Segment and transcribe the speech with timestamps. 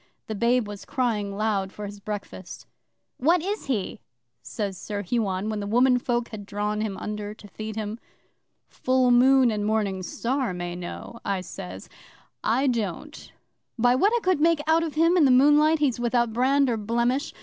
[0.25, 2.65] The babe was crying loud for his breakfast.
[3.17, 3.99] '"What is he?"
[4.41, 7.99] says Sir Huon, when the womenfolk had drawn him under to feed him.
[8.67, 11.87] '"Full Moon and Morning Star may know," I says.
[12.43, 13.31] "I don't.
[13.77, 16.77] By what I could make out of him in the moonlight, he's without brand or
[16.77, 17.31] blemish.